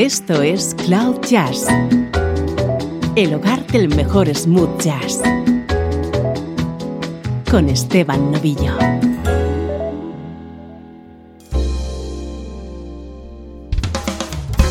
[0.00, 1.66] Esto es Cloud Jazz,
[3.16, 5.20] el hogar del mejor smooth jazz,
[7.50, 8.78] con Esteban Novillo.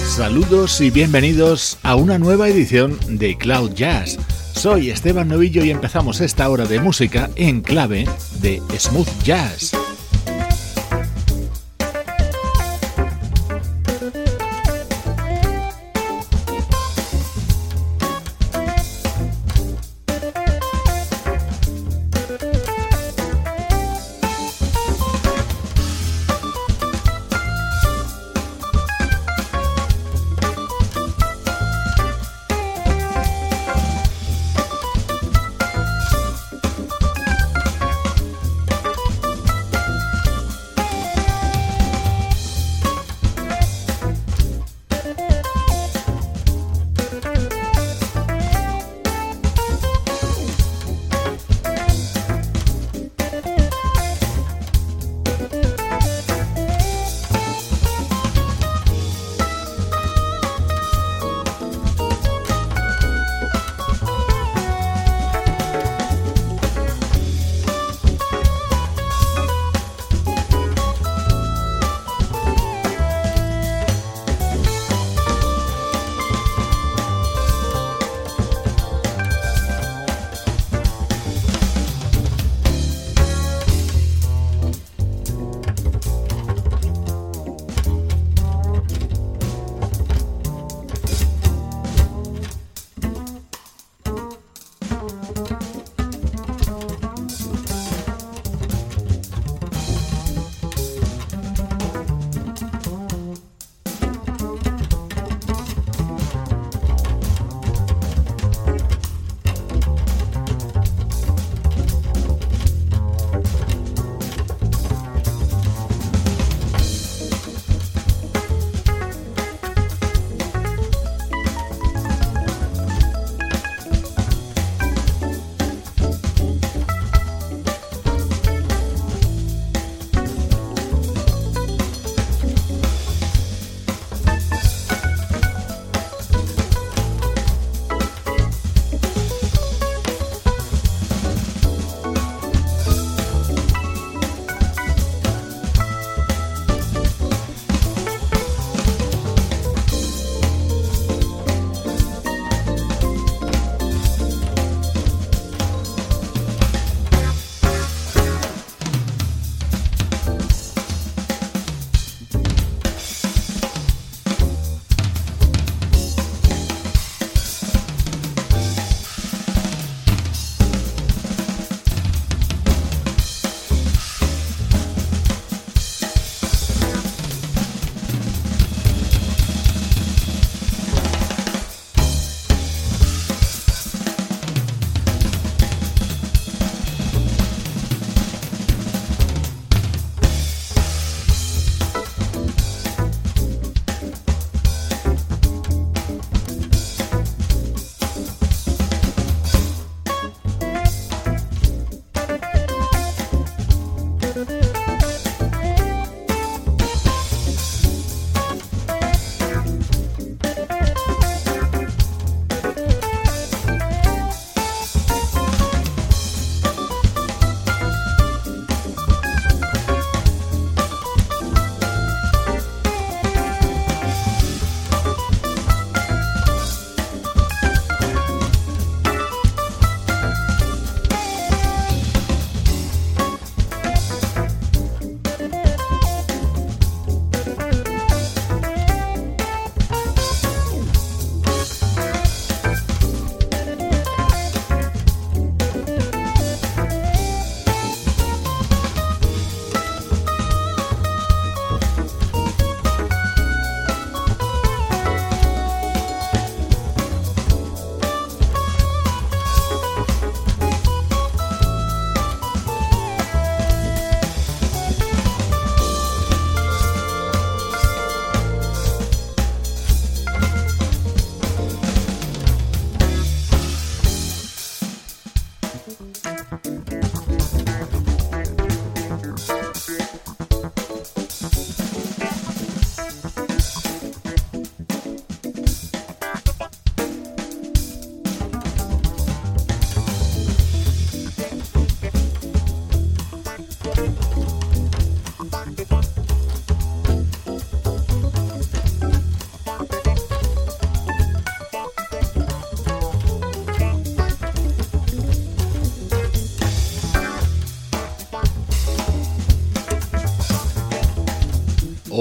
[0.04, 4.18] Saludos y bienvenidos a una nueva edición de Cloud Jazz.
[4.56, 8.06] Soy Esteban Novillo y empezamos esta hora de música en clave
[8.42, 9.74] de smooth jazz.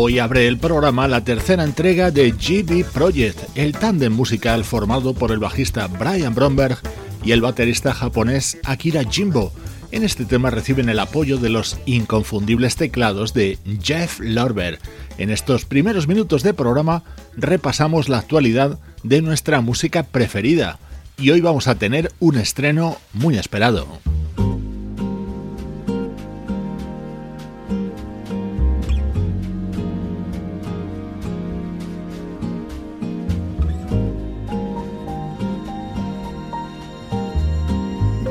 [0.09, 5.33] Hoy abre el programa la tercera entrega de GB Project, el tándem musical formado por
[5.33, 6.79] el bajista Brian Bromberg
[7.23, 9.53] y el baterista japonés Akira Jimbo.
[9.91, 14.79] En este tema reciben el apoyo de los inconfundibles teclados de Jeff Lorber.
[15.19, 17.05] En estos primeros minutos de programa
[17.37, 20.79] repasamos la actualidad de nuestra música preferida
[21.19, 23.87] y hoy vamos a tener un estreno muy esperado.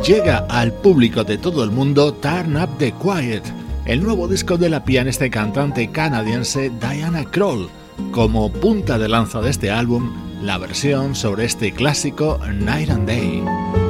[0.08, 3.44] Llega al público de todo el mundo Turn Up the Quiet,
[3.86, 7.68] el nuevo disco de la pianista y cantante canadiense Diana Kroll,
[8.14, 13.87] como punta de lanza de este álbum, la versión sobre este clásico Night and Day.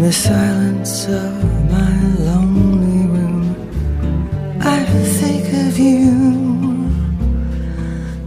[0.00, 1.92] In the silence of my
[2.24, 3.44] lonely room,
[4.58, 4.82] I
[5.18, 6.10] think of you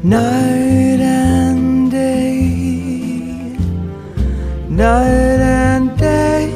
[0.03, 3.57] night and day,
[4.69, 6.53] night and day,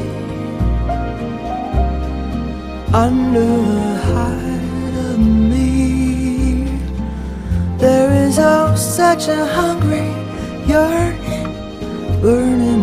[2.93, 6.69] under the hide of me.
[7.79, 10.13] There is oh such a hungry
[10.67, 12.76] yearning burning.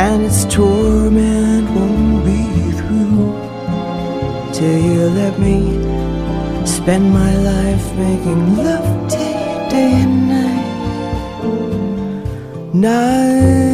[0.00, 2.42] and its torment won't be
[2.78, 3.34] through
[4.54, 5.58] till you let me
[6.64, 10.68] spend my life making love day, day and night.
[12.72, 13.69] Night.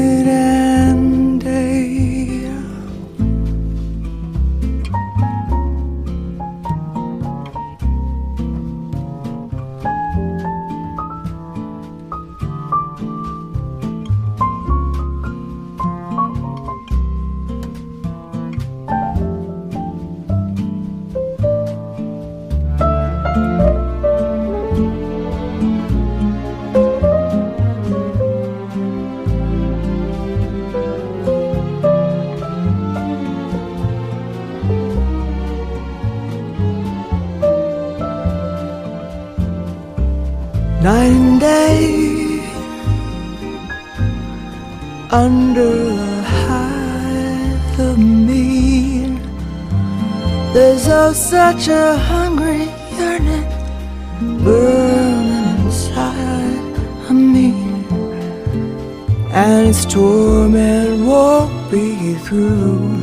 [60.37, 63.03] Its torment won't be through.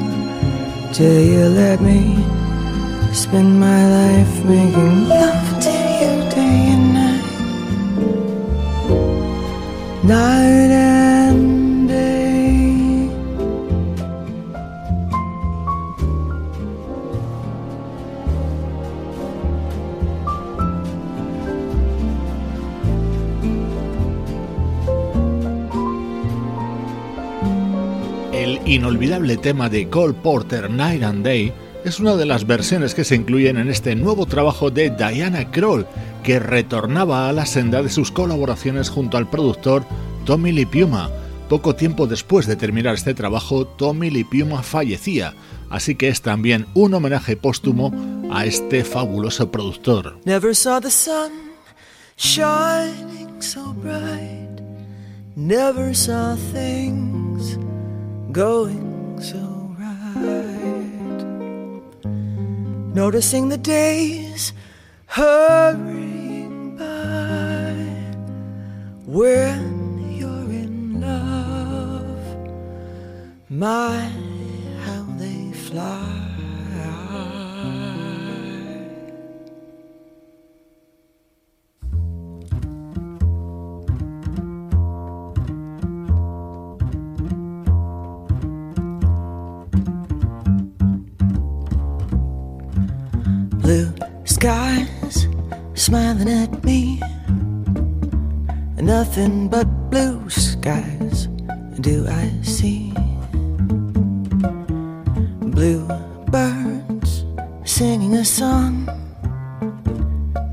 [0.93, 2.15] Till you let me
[3.13, 7.23] spend my life making love to you day and night,
[10.03, 11.02] night and
[28.73, 31.53] inolvidable tema de Cole Porter Night and Day
[31.85, 35.85] es una de las versiones que se incluyen en este nuevo trabajo de Diana Kroll,
[36.23, 39.85] que retornaba a la senda de sus colaboraciones junto al productor
[40.25, 41.11] Tommy Lee Puma.
[41.49, 45.35] Poco tiempo después de terminar este trabajo, Tommy Lee Puma fallecía,
[45.69, 47.93] así que es también un homenaje póstumo
[48.31, 50.17] a este fabuloso productor.
[50.25, 51.31] Never saw the sun
[52.17, 54.61] shining so bright.
[55.35, 57.22] Never saw things
[58.33, 59.37] going so
[59.77, 61.23] right.
[62.95, 64.53] Noticing the days
[65.05, 67.75] hurrying by
[69.05, 72.25] when you're in love.
[73.49, 73.99] My,
[74.83, 76.22] how they fly.
[94.43, 95.25] Skies
[95.73, 96.99] smiling at me.
[98.75, 101.27] Nothing but blue skies
[101.79, 102.91] do I see.
[105.55, 105.87] Blue
[106.27, 107.23] birds
[107.63, 108.83] singing a song.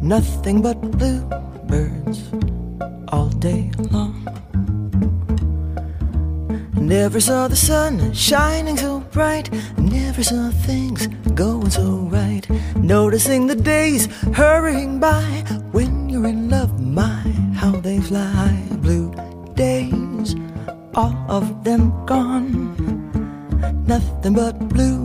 [0.01, 1.27] Nothing but blue
[1.67, 2.31] birds
[3.09, 4.15] all day long.
[6.91, 9.49] Never saw the sun shining so bright.
[9.79, 11.07] Never saw things
[11.37, 12.45] going so right.
[12.75, 15.23] Noticing the days hurrying by.
[15.71, 17.23] When you're in love, my,
[17.55, 18.61] how they fly.
[18.83, 19.15] Blue
[19.55, 20.35] days,
[20.97, 22.75] all of them gone.
[23.87, 25.00] Nothing but blue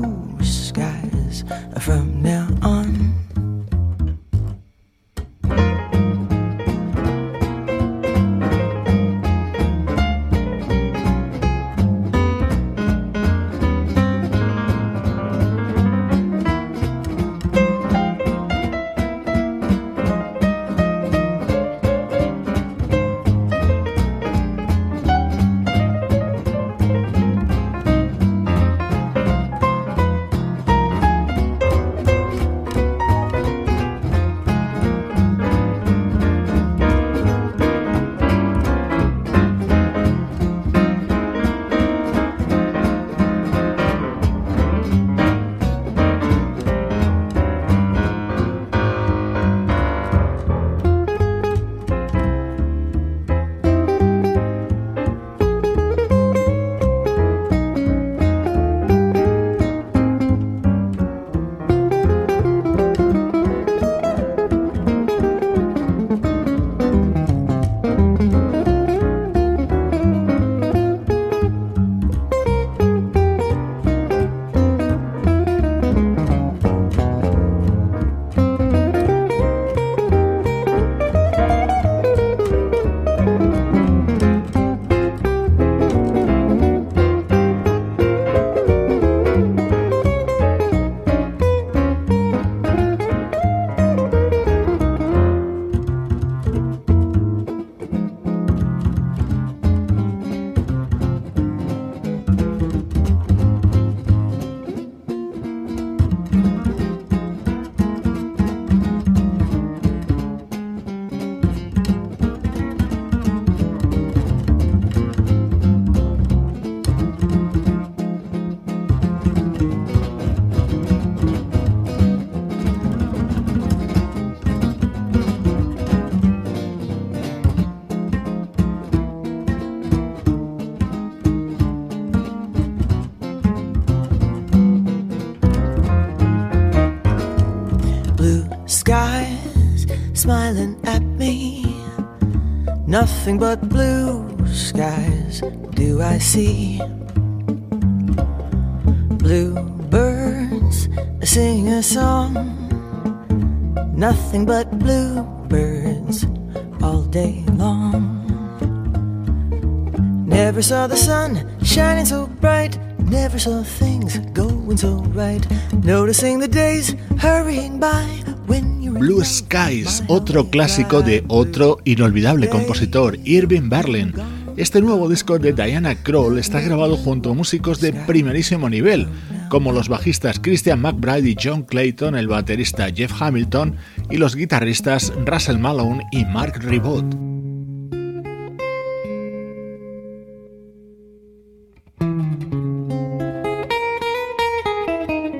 [170.07, 174.13] otro clásico de otro inolvidable compositor, Irving Berlin.
[174.57, 179.07] Este nuevo disco de Diana Kroll está grabado junto a músicos de primerísimo nivel,
[179.50, 183.75] como los bajistas Christian McBride y John Clayton, el baterista Jeff Hamilton
[184.09, 187.35] y los guitarristas Russell Malone y Mark Ribot.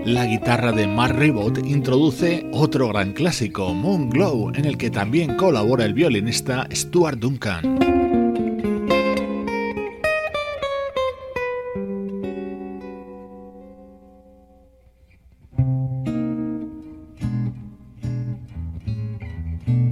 [0.06, 5.36] La guitarra de Mark Ribot introduce otro gran clásico, Moon Glow, en el que también
[5.36, 7.80] colabora el violinista Stuart Duncan.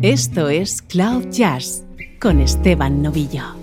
[0.04, 1.84] Esto es Cloud Jazz
[2.20, 3.56] con Esteban Novillo.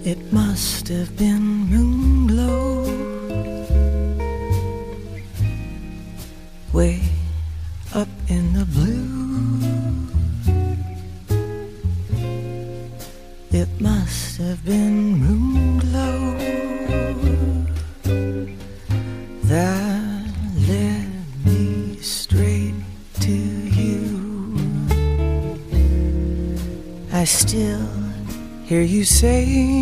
[29.01, 29.80] You saying,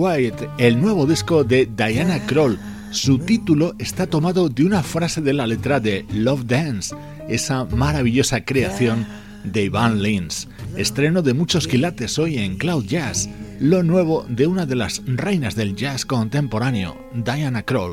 [0.00, 2.58] El nuevo disco de Diana Kroll.
[2.90, 6.96] Su título está tomado de una frase de la letra de Love Dance,
[7.28, 9.06] esa maravillosa creación
[9.44, 10.48] de Ivan Lins.
[10.74, 13.28] Estreno de muchos quilates hoy en Cloud Jazz,
[13.60, 17.92] lo nuevo de una de las reinas del jazz contemporáneo, Diana Kroll.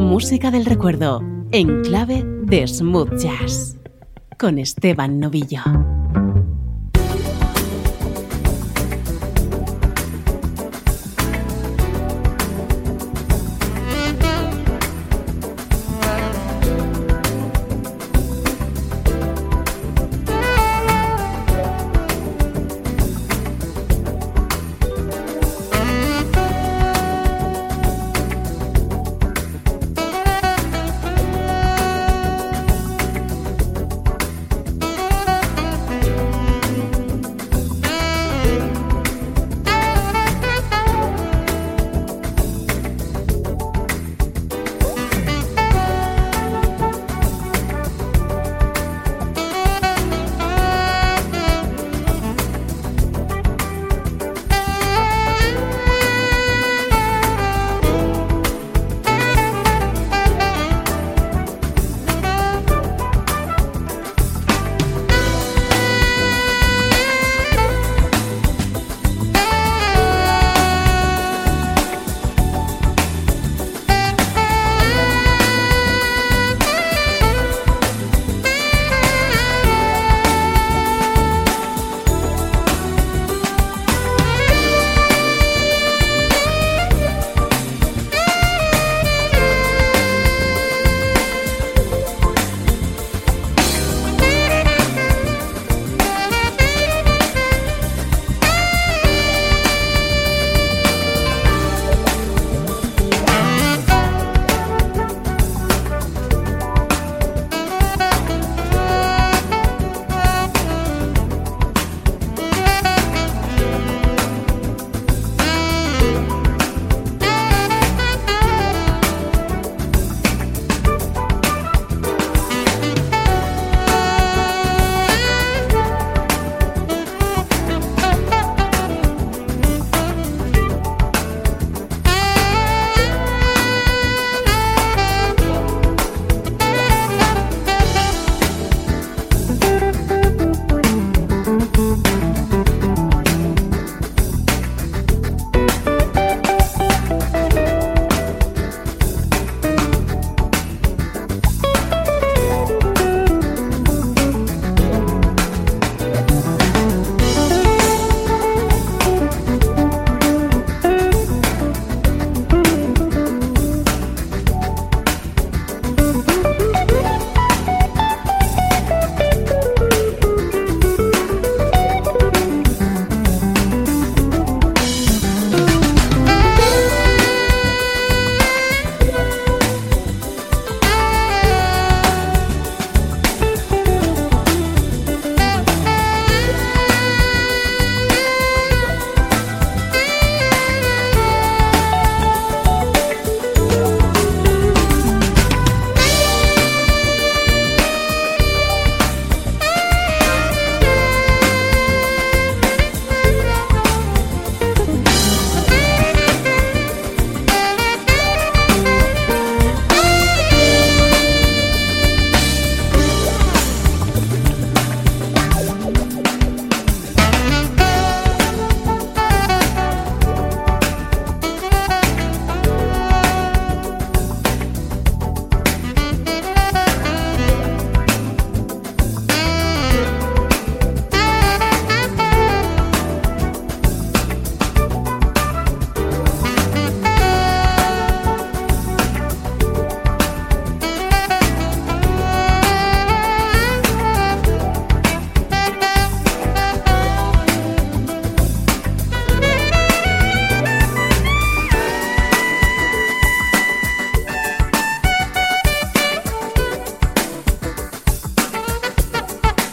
[0.00, 1.22] Música del recuerdo
[1.52, 3.78] en clave de smooth jazz
[4.38, 5.91] con Esteban Novillo.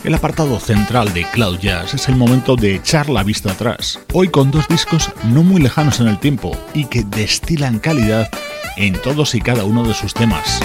[0.10, 4.28] El apartado central de Cloud Jazz es el momento de echar la vista atrás, hoy
[4.28, 8.28] con dos discos no muy lejanos en el tiempo y que destilan calidad
[8.76, 10.62] en todos y cada uno de sus temas.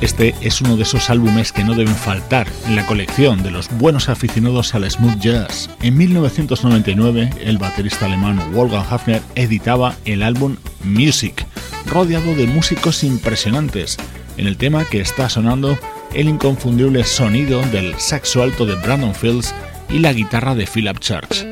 [0.00, 3.68] Este es uno de esos álbumes que no deben faltar en la colección de los
[3.76, 5.68] buenos aficionados al smooth jazz.
[5.82, 11.44] En 1999, el baterista alemán Wolfgang Hafner editaba el álbum Music,
[11.86, 13.98] rodeado de músicos impresionantes.
[14.38, 15.78] En el tema que está sonando,
[16.14, 19.54] el inconfundible sonido del saxo alto de Brandon Fields
[19.90, 21.49] y la guitarra de Philip Church.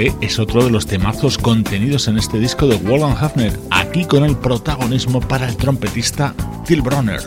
[0.00, 4.34] Es otro de los temazos contenidos en este disco de Wolfgang Hafner, aquí con el
[4.34, 6.34] protagonismo para el trompetista
[6.64, 7.20] Till Bronner.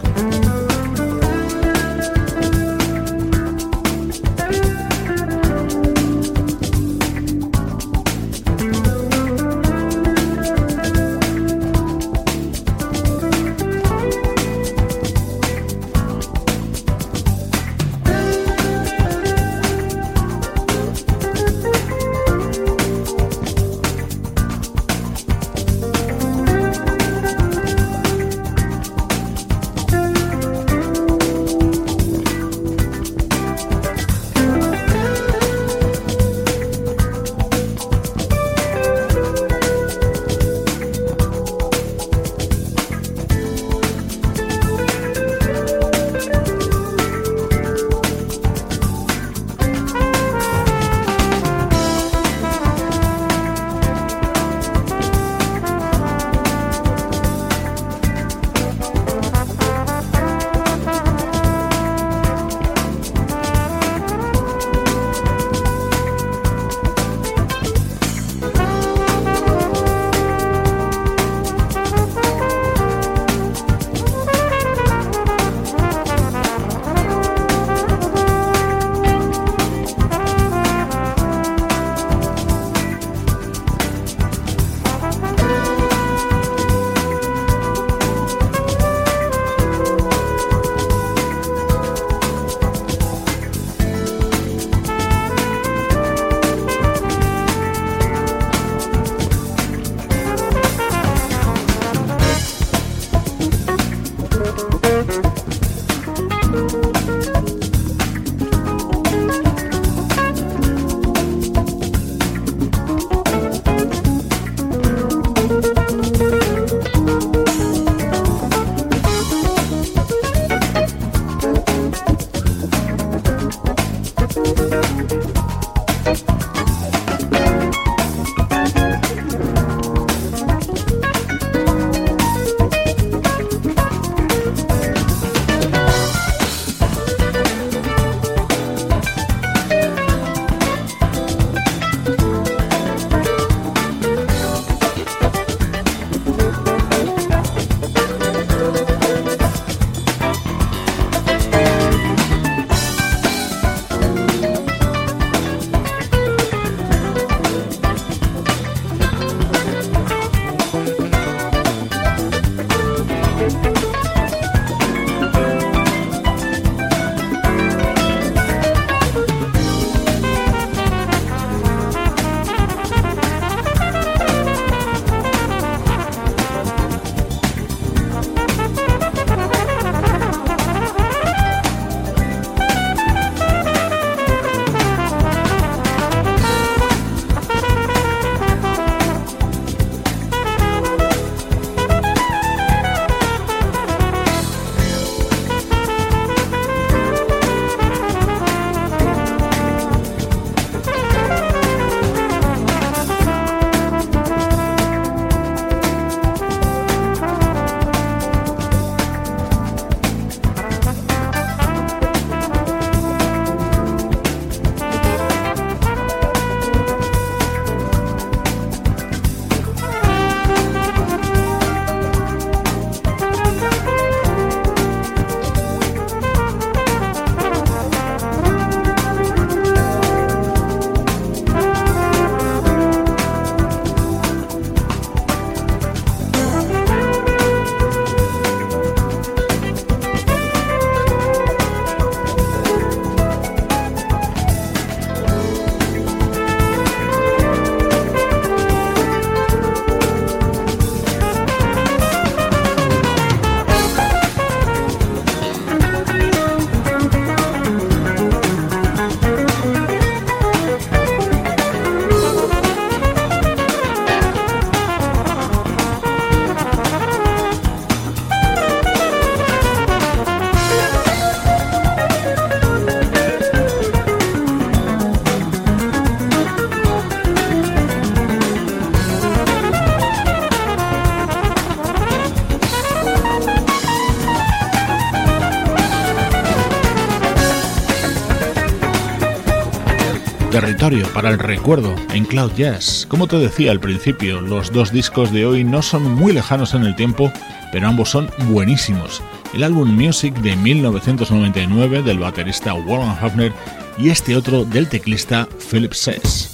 [291.14, 293.06] Para el recuerdo en Cloud Jazz.
[293.08, 296.84] Como te decía al principio, los dos discos de hoy no son muy lejanos en
[296.84, 297.32] el tiempo,
[297.72, 299.22] pero ambos son buenísimos.
[299.54, 303.54] El álbum Music de 1999 del baterista Warren Hafner
[303.98, 306.52] y este otro del teclista Philip Sess.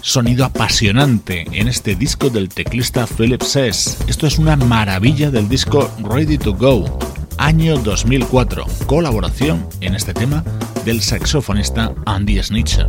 [0.00, 3.98] Sonido apasionante en este disco del teclista Philip Sess.
[4.08, 6.98] Esto es una maravilla del disco Ready to Go,
[7.38, 8.64] año 2004.
[8.86, 10.44] Colaboración en este tema
[10.84, 12.88] del saxofonista Andy Snitcher.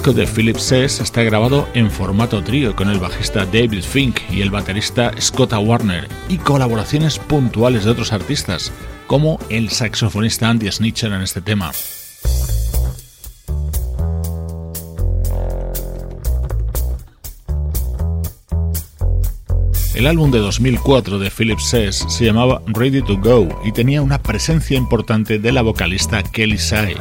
[0.00, 4.40] Disco de Philip Sess está grabado en formato trío con el bajista David Fink y
[4.40, 8.72] el baterista Scott Warner y colaboraciones puntuales de otros artistas,
[9.06, 11.70] como el saxofonista Andy Snitcher en este tema.
[19.94, 24.22] El álbum de 2004 de Philip Sess se llamaba Ready to Go y tenía una
[24.22, 26.96] presencia importante de la vocalista Kelly Sai.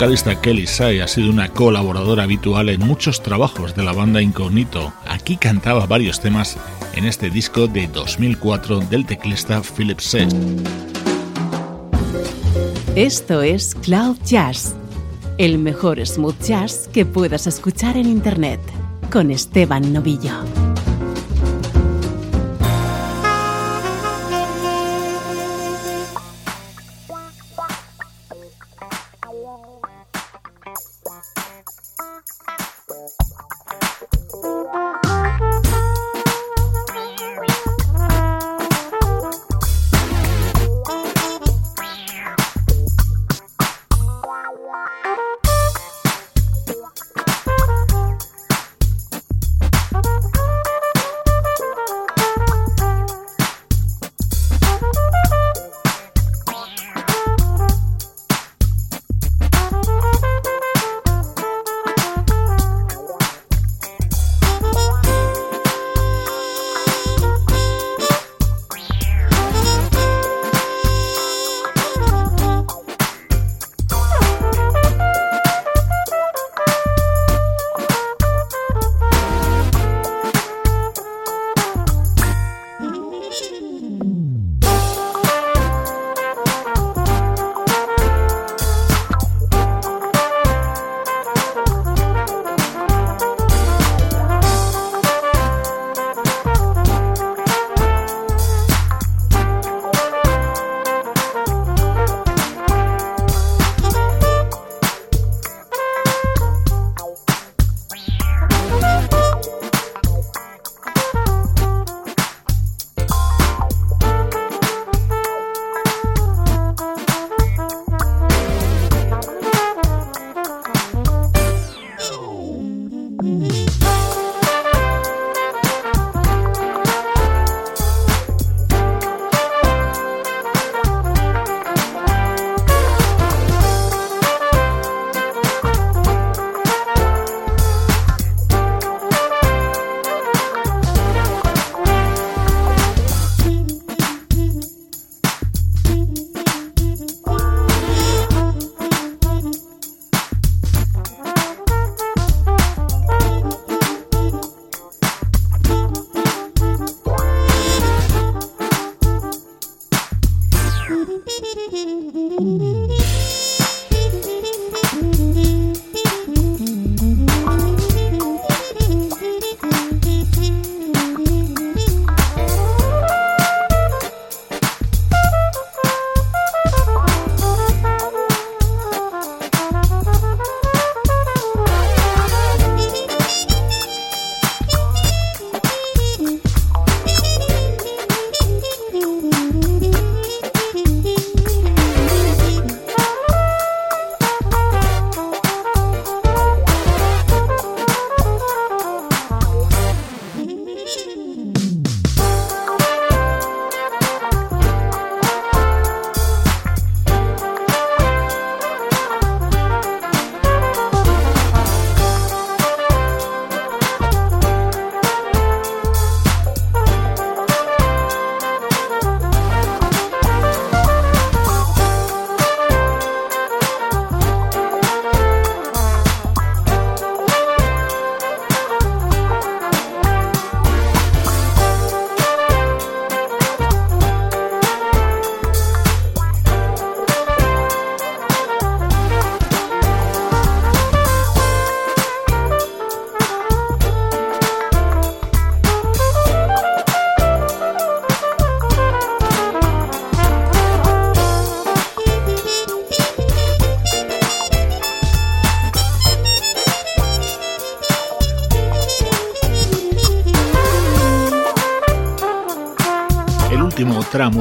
[0.00, 4.94] Vocalista Kelly Sai ha sido una colaboradora habitual en muchos trabajos de la banda Incognito.
[5.06, 6.56] Aquí cantaba varios temas
[6.94, 10.32] en este disco de 2004 del teclista Philip Seth.
[12.96, 14.74] Esto es Cloud Jazz,
[15.36, 18.60] el mejor smooth jazz que puedas escuchar en Internet,
[19.10, 20.59] con Esteban Novillo.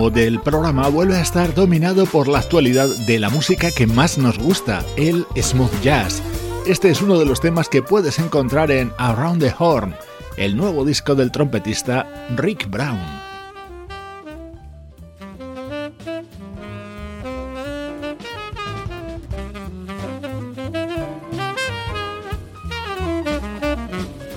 [0.09, 4.37] Del programa vuelve a estar dominado por la actualidad de la música que más nos
[4.37, 6.21] gusta, el smooth jazz.
[6.65, 9.95] Este es uno de los temas que puedes encontrar en Around the Horn,
[10.37, 12.99] el nuevo disco del trompetista Rick Brown.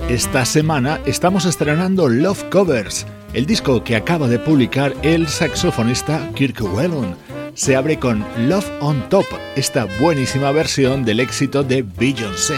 [0.09, 6.61] Esta semana estamos estrenando Love Covers, el disco que acaba de publicar el saxofonista Kirk
[6.61, 7.15] Whelan.
[7.55, 9.25] Se abre con Love on Top,
[9.55, 12.55] esta buenísima versión del éxito de Beyoncé.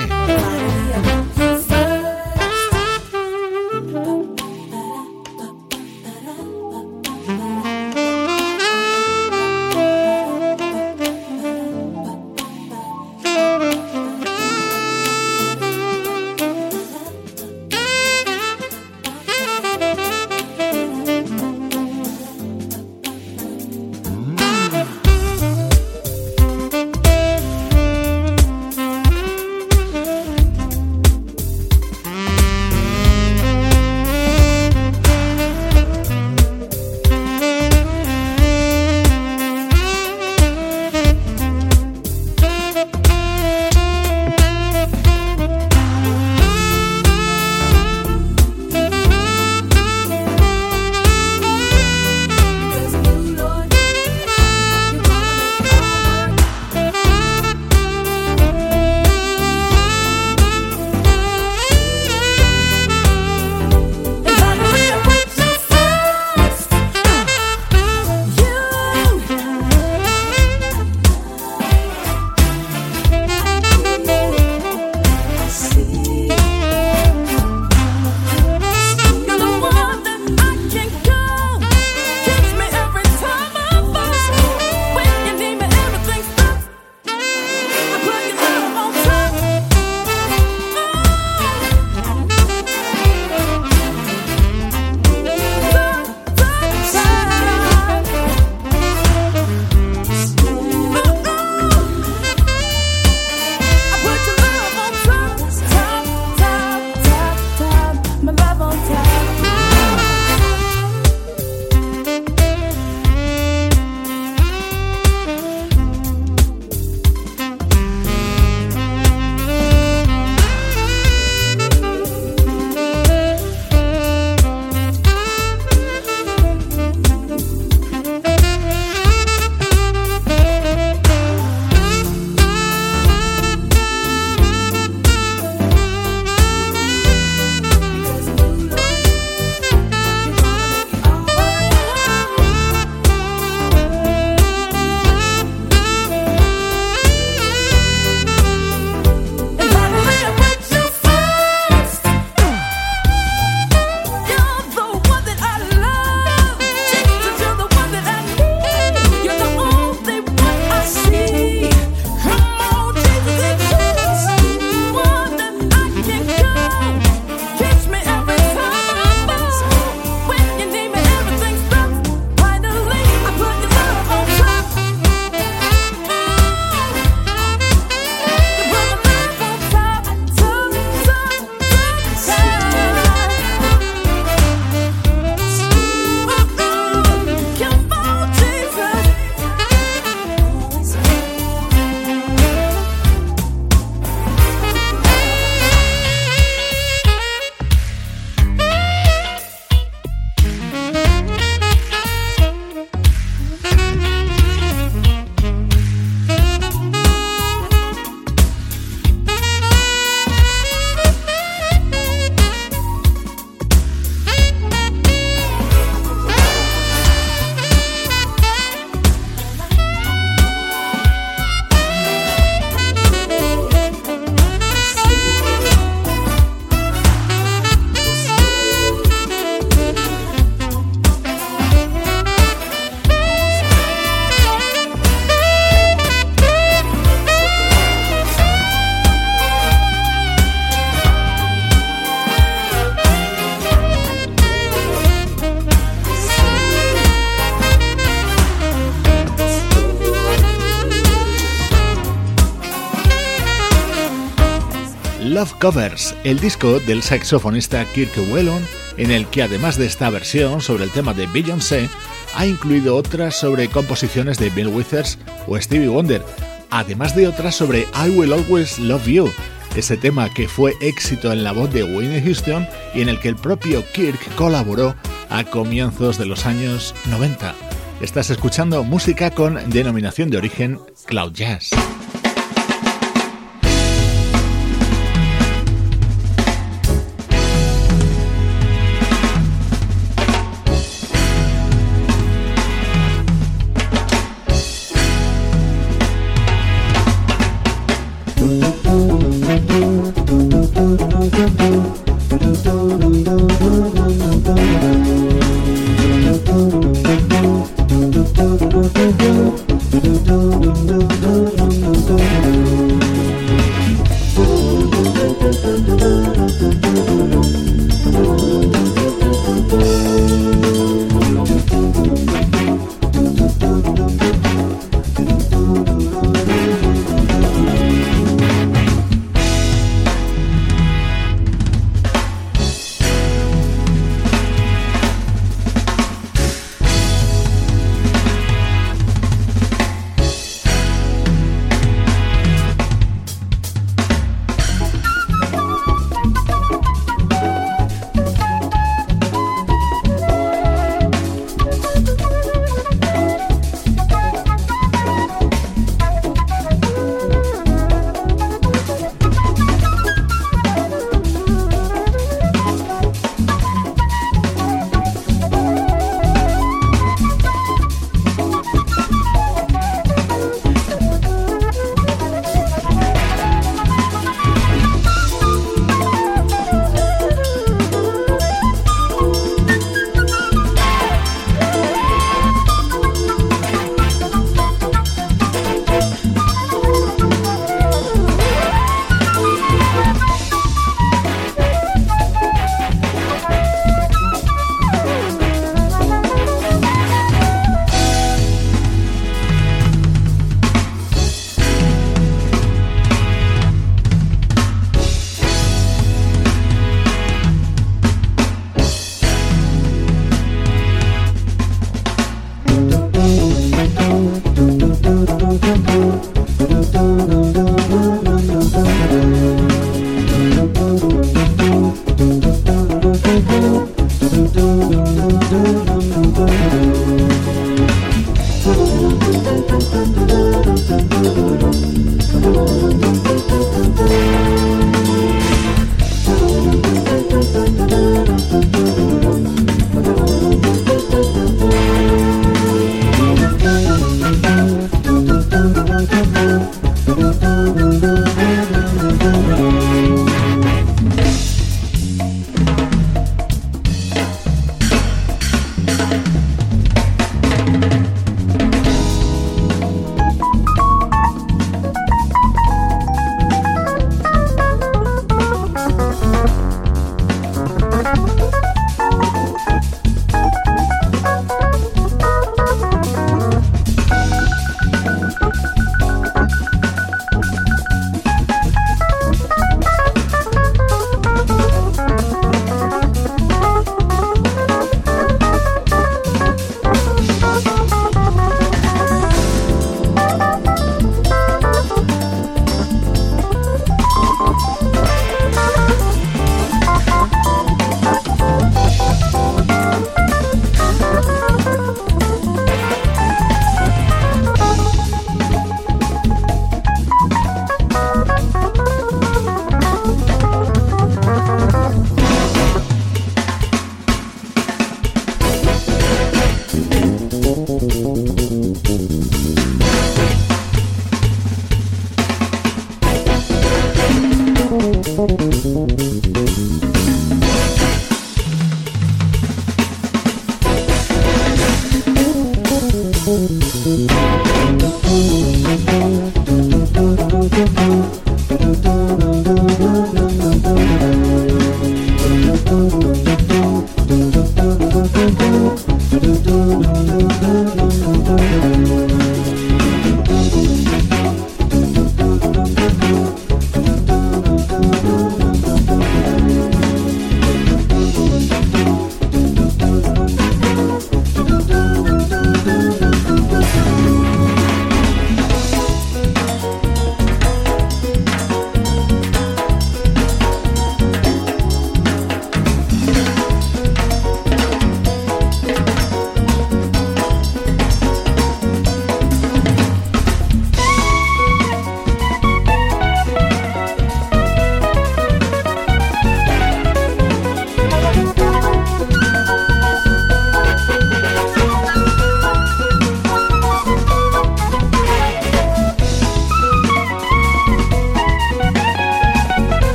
[255.66, 258.64] Covers, el disco del saxofonista Kirk Whelan,
[258.98, 261.90] en el que además de esta versión sobre el tema de Beyoncé,
[262.36, 266.24] ha incluido otras sobre composiciones de Bill Withers o Stevie Wonder,
[266.70, 269.32] además de otras sobre I Will Always Love You,
[269.76, 273.30] ese tema que fue éxito en la voz de Whitney Houston y en el que
[273.30, 274.96] el propio Kirk colaboró
[275.32, 277.56] a comienzos de los años 90.
[278.02, 281.72] Estás escuchando música con denominación de origen Cloud Jazz.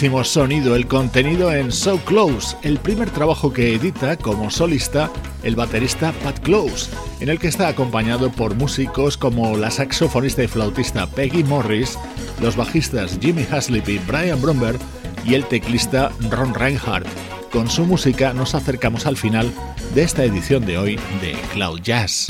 [0.00, 5.10] Buenísimo sonido, el contenido en So Close, el primer trabajo que edita como solista
[5.42, 6.90] el baterista Pat Close,
[7.20, 11.98] en el que está acompañado por músicos como la saxofonista y flautista Peggy Morris,
[12.40, 14.78] los bajistas Jimmy Haslip y Brian Bromberg
[15.26, 17.06] y el teclista Ron Reinhardt.
[17.52, 19.52] Con su música nos acercamos al final
[19.94, 22.28] de esta edición de hoy de Cloud Jazz.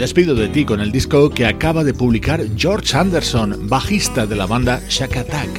[0.00, 4.46] Despido de ti con el disco que acaba de publicar George Anderson, bajista de la
[4.46, 5.50] banda Shack Attack.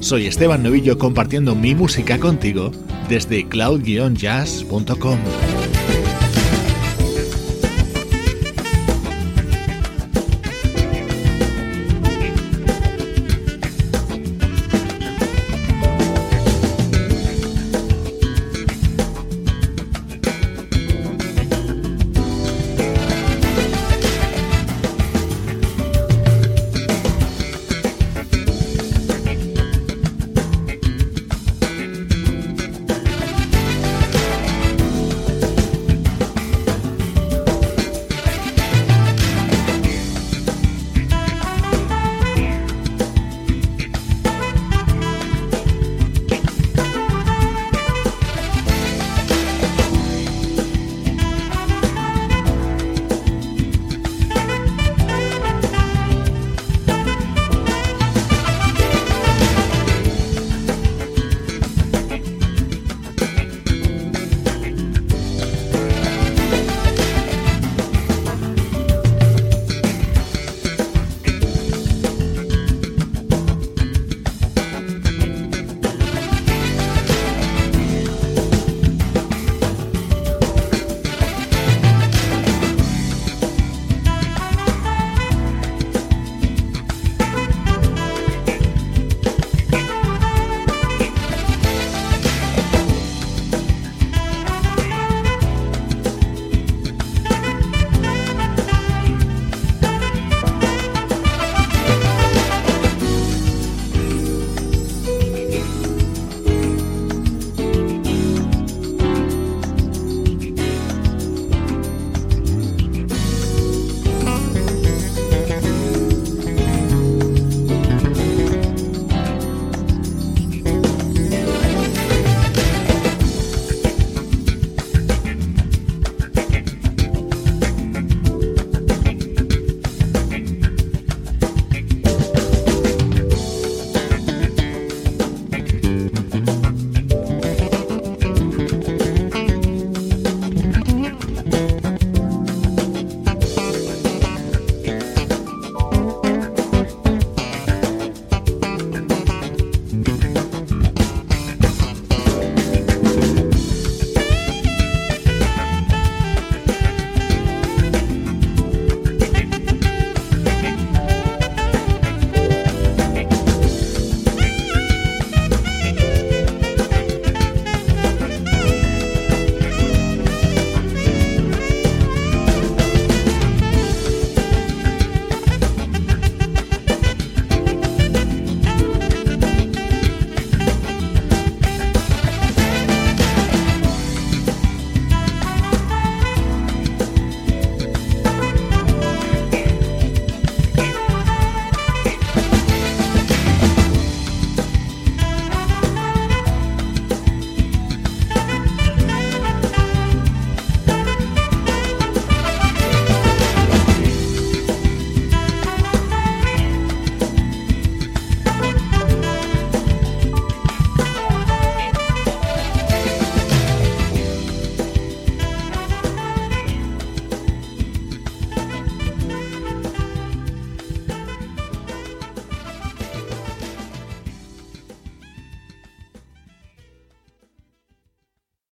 [0.00, 2.72] Soy Esteban Novillo compartiendo mi música contigo
[3.10, 5.18] desde cloud-jazz.com.